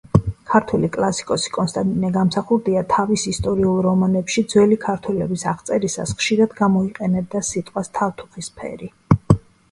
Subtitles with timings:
[0.51, 8.91] ქართველი კლასიკოსი კონსტანტინე გამსახურდია თავის ისტორიულ რომანებში, ძველი ქართველების აღწერისას, ხშირად გამოიყენებდა სიტყვას თავთუხისფერი.